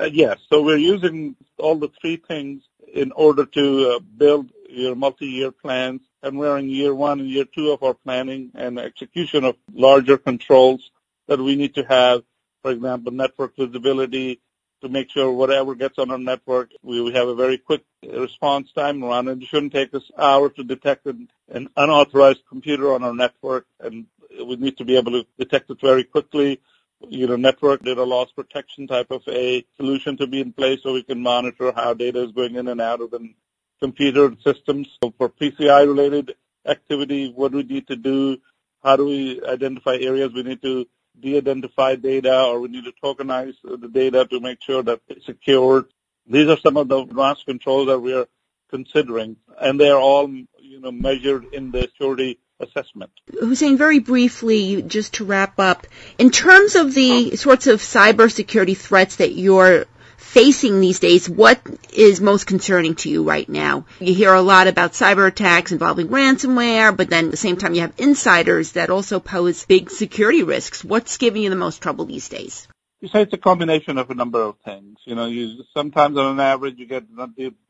Uh, 0.00 0.08
yes. 0.10 0.38
So 0.48 0.62
we're 0.62 0.78
using 0.78 1.36
all 1.58 1.76
the 1.76 1.90
three 2.00 2.16
things 2.16 2.62
in 2.92 3.12
order 3.12 3.44
to 3.44 3.90
uh, 3.90 3.98
build 4.00 4.50
your 4.68 4.94
multi-year 4.94 5.52
plans. 5.52 6.00
And 6.22 6.38
we're 6.38 6.56
in 6.56 6.70
year 6.70 6.94
one 6.94 7.20
and 7.20 7.28
year 7.28 7.44
two 7.44 7.72
of 7.72 7.82
our 7.82 7.94
planning 7.94 8.52
and 8.54 8.78
execution 8.78 9.44
of 9.44 9.56
larger 9.72 10.16
controls 10.16 10.90
that 11.28 11.38
we 11.38 11.56
need 11.56 11.74
to 11.74 11.82
have. 11.82 12.22
For 12.62 12.70
example, 12.70 13.12
network 13.12 13.56
visibility 13.56 14.40
to 14.82 14.88
make 14.88 15.10
sure 15.10 15.30
whatever 15.32 15.74
gets 15.74 15.98
on 15.98 16.10
our 16.10 16.18
network, 16.18 16.70
we, 16.82 17.12
have 17.12 17.28
a 17.28 17.34
very 17.34 17.58
quick 17.58 17.82
response 18.02 18.70
time 18.72 19.02
around 19.02 19.28
it. 19.28 19.42
It 19.42 19.48
shouldn't 19.48 19.72
take 19.72 19.94
us 19.94 20.10
hours 20.18 20.52
to 20.56 20.64
detect 20.64 21.06
an, 21.06 21.28
an 21.48 21.68
unauthorized 21.76 22.42
computer 22.48 22.92
on 22.92 23.02
our 23.02 23.14
network, 23.14 23.66
and 23.80 24.06
we 24.38 24.56
need 24.56 24.78
to 24.78 24.84
be 24.84 24.96
able 24.96 25.12
to 25.12 25.26
detect 25.38 25.70
it 25.70 25.80
very 25.80 26.04
quickly 26.04 26.60
you 27.08 27.26
know, 27.26 27.36
network 27.36 27.82
data 27.82 28.02
loss 28.04 28.30
protection 28.32 28.86
type 28.86 29.10
of 29.10 29.22
a 29.28 29.64
solution 29.76 30.16
to 30.16 30.26
be 30.26 30.40
in 30.40 30.52
place 30.52 30.80
so 30.82 30.92
we 30.92 31.02
can 31.02 31.20
monitor 31.20 31.72
how 31.74 31.94
data 31.94 32.22
is 32.22 32.32
going 32.32 32.56
in 32.56 32.68
and 32.68 32.80
out 32.80 33.00
of 33.00 33.10
the 33.10 33.34
computer 33.80 34.34
systems. 34.44 34.88
So 35.02 35.12
for 35.18 35.28
PCI 35.28 35.86
related 35.86 36.34
activity, 36.66 37.32
what 37.34 37.52
do 37.52 37.58
we 37.58 37.64
need 37.64 37.88
to 37.88 37.96
do? 37.96 38.38
How 38.82 38.96
do 38.96 39.06
we 39.06 39.42
identify 39.44 39.96
areas 39.96 40.32
we 40.32 40.42
need 40.42 40.62
to 40.62 40.86
de-identify 41.18 41.96
data 41.96 42.44
or 42.44 42.60
we 42.60 42.68
need 42.68 42.84
to 42.84 42.92
tokenize 43.02 43.54
the 43.62 43.88
data 43.88 44.26
to 44.26 44.40
make 44.40 44.62
sure 44.62 44.82
that 44.82 45.00
it's 45.08 45.26
secured? 45.26 45.86
These 46.26 46.48
are 46.48 46.58
some 46.58 46.76
of 46.76 46.88
the 46.88 46.98
advanced 46.98 47.46
controls 47.46 47.88
that 47.88 47.98
we 47.98 48.14
are 48.14 48.28
considering, 48.70 49.36
and 49.60 49.78
they 49.78 49.90
are 49.90 50.00
all, 50.00 50.28
you 50.28 50.80
know, 50.80 50.92
measured 50.92 51.52
in 51.52 51.70
the 51.70 51.82
security 51.82 52.38
assessment. 52.58 53.10
Hussein, 53.28 53.76
very 53.76 53.98
briefly, 53.98 54.82
just 54.82 55.14
to 55.14 55.24
wrap 55.24 55.58
up, 55.58 55.86
in 56.18 56.30
terms 56.30 56.76
of 56.76 56.94
the 56.94 57.36
sorts 57.36 57.66
of 57.66 57.80
cybersecurity 57.80 58.76
threats 58.76 59.16
that 59.16 59.32
you're 59.34 59.86
facing 60.32 60.80
these 60.80 60.98
days, 60.98 61.28
what 61.28 61.60
is 61.92 62.18
most 62.22 62.46
concerning 62.46 62.94
to 62.94 63.10
you 63.10 63.22
right 63.22 63.46
now? 63.46 63.84
You 64.00 64.14
hear 64.14 64.32
a 64.32 64.40
lot 64.40 64.66
about 64.66 64.92
cyber 64.92 65.28
attacks 65.28 65.72
involving 65.72 66.08
ransomware, 66.08 66.96
but 66.96 67.10
then 67.10 67.26
at 67.26 67.30
the 67.30 67.36
same 67.36 67.58
time 67.58 67.74
you 67.74 67.82
have 67.82 67.92
insiders 67.98 68.72
that 68.72 68.88
also 68.88 69.20
pose 69.20 69.66
big 69.66 69.90
security 69.90 70.42
risks. 70.42 70.82
What's 70.82 71.18
giving 71.18 71.42
you 71.42 71.50
the 71.50 71.56
most 71.56 71.82
trouble 71.82 72.06
these 72.06 72.30
days? 72.30 72.66
You 73.02 73.08
say 73.08 73.22
it's 73.22 73.34
a 73.34 73.36
combination 73.36 73.98
of 73.98 74.10
a 74.10 74.14
number 74.14 74.40
of 74.40 74.56
things. 74.64 75.00
You 75.04 75.16
know, 75.16 75.26
you 75.26 75.64
sometimes 75.74 76.16
on 76.16 76.32
an 76.32 76.40
average 76.40 76.78
you 76.78 76.86
get 76.86 77.04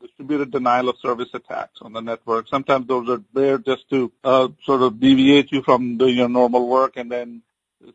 distributed 0.01 0.51
denial 0.51 0.87
of 0.87 0.95
service 1.01 1.29
attacks 1.33 1.79
on 1.81 1.91
the 1.91 2.01
network. 2.01 2.47
Sometimes 2.47 2.87
those 2.87 3.09
are 3.09 3.21
there 3.33 3.57
just 3.57 3.89
to 3.89 4.09
uh, 4.23 4.47
sort 4.63 4.83
of 4.83 5.01
deviate 5.01 5.51
you 5.51 5.63
from 5.63 5.97
doing 5.97 6.15
your 6.15 6.29
normal 6.29 6.65
work, 6.65 6.93
and 6.95 7.11
then 7.11 7.41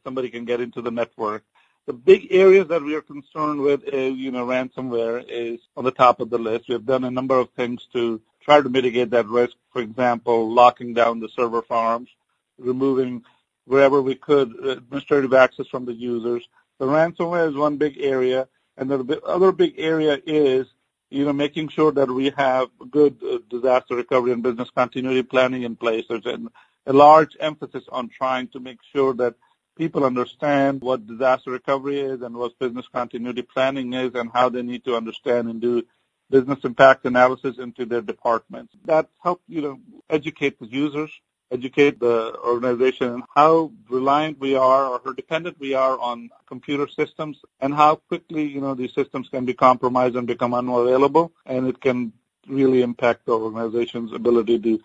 somebody 0.04 0.28
can 0.28 0.44
get 0.44 0.60
into 0.60 0.82
the 0.82 0.90
network. 0.90 1.42
The 1.88 1.94
big 1.94 2.28
areas 2.30 2.68
that 2.68 2.82
we 2.82 2.94
are 2.94 3.02
concerned 3.02 3.60
with 3.60 3.82
is, 3.84 4.14
you 4.14 4.30
know, 4.30 4.46
ransomware 4.46 5.24
is 5.28 5.58
on 5.76 5.84
the 5.84 5.90
top 5.90 6.20
of 6.20 6.30
the 6.30 6.38
list. 6.38 6.68
We 6.68 6.74
have 6.74 6.86
done 6.86 7.04
a 7.04 7.10
number 7.10 7.36
of 7.38 7.50
things 7.56 7.88
to 7.94 8.20
try 8.40 8.60
to 8.60 8.68
mitigate 8.68 9.10
that 9.10 9.26
risk. 9.26 9.56
For 9.72 9.82
example, 9.82 10.52
locking 10.52 10.94
down 10.94 11.18
the 11.18 11.30
server 11.34 11.62
farms, 11.62 12.10
removing 12.58 13.24
wherever 13.64 14.00
we 14.02 14.14
could 14.14 14.54
administrative 14.64 15.34
access 15.34 15.66
from 15.66 15.86
the 15.86 15.94
users 15.94 16.46
the 16.78 16.86
ransomware 16.86 17.48
is 17.50 17.56
one 17.56 17.76
big 17.76 17.98
area, 18.00 18.48
and 18.76 18.88
the 18.88 19.20
other 19.24 19.52
big 19.52 19.74
area 19.78 20.20
is 20.26 20.66
you 21.10 21.24
know, 21.24 21.32
making 21.32 21.68
sure 21.68 21.90
that 21.92 22.08
we 22.08 22.30
have 22.36 22.68
good 22.90 23.16
uh, 23.22 23.38
disaster 23.48 23.96
recovery 23.96 24.32
and 24.32 24.42
business 24.42 24.70
continuity 24.70 25.22
planning 25.22 25.62
in 25.62 25.74
place. 25.74 26.04
There's 26.08 26.26
a, 26.26 26.38
a 26.86 26.92
large 26.92 27.36
emphasis 27.40 27.84
on 27.90 28.10
trying 28.10 28.48
to 28.48 28.60
make 28.60 28.78
sure 28.92 29.14
that 29.14 29.34
people 29.78 30.04
understand 30.04 30.82
what 30.82 31.06
disaster 31.06 31.52
recovery 31.52 32.00
is 32.00 32.20
and 32.20 32.36
what 32.36 32.58
business 32.58 32.86
continuity 32.92 33.42
planning 33.42 33.92
is 33.94 34.14
and 34.14 34.30
how 34.32 34.48
they 34.48 34.62
need 34.62 34.84
to 34.84 34.96
understand 34.96 35.48
and 35.48 35.60
do 35.60 35.84
business 36.28 36.58
impact 36.64 37.06
analysis 37.06 37.58
into 37.58 37.86
their 37.86 38.02
departments. 38.02 38.74
That 38.84 39.08
helps, 39.22 39.44
you 39.48 39.62
know, 39.62 39.80
educate 40.10 40.58
the 40.58 40.66
users, 40.66 41.10
educate 41.50 41.98
the 42.00 42.36
organization 42.44 43.22
how 43.34 43.72
reliant 43.88 44.38
we 44.38 44.54
are 44.54 44.86
or 44.86 45.00
how 45.02 45.12
dependent 45.12 45.58
we 45.58 45.72
are 45.74 45.98
on 45.98 46.28
computer 46.46 46.86
systems 46.88 47.38
and 47.60 47.72
how 47.72 47.96
quickly, 47.96 48.44
you 48.44 48.60
know, 48.60 48.74
these 48.74 48.92
systems 48.92 49.28
can 49.28 49.44
be 49.46 49.54
compromised 49.54 50.16
and 50.16 50.26
become 50.26 50.52
unavailable 50.52 51.32
and 51.46 51.68
it 51.68 51.80
can 51.80 52.12
really 52.46 52.82
impact 52.82 53.24
the 53.26 53.32
organization's 53.32 54.12
ability 54.12 54.58
to 54.58 54.80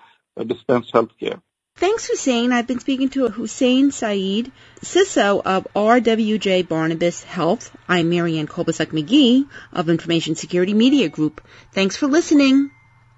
dispense 0.45 0.89
health 0.91 1.17
care. 1.19 1.41
Thanks, 1.75 2.05
Hussein. 2.05 2.51
I've 2.51 2.67
been 2.67 2.79
speaking 2.79 3.09
to 3.09 3.29
Hussein 3.29 3.91
Saeed, 3.91 4.51
CISO 4.81 5.41
of 5.43 5.67
RWJ 5.75 6.67
Barnabas 6.67 7.23
Health. 7.23 7.75
I'm 7.89 8.09
Marianne 8.09 8.47
Kolbasuk 8.47 8.91
McGee 8.91 9.47
of 9.71 9.89
Information 9.89 10.35
Security 10.35 10.75
Media 10.75 11.09
Group. 11.09 11.41
Thanks 11.71 11.97
for 11.97 12.05
listening. 12.05 12.69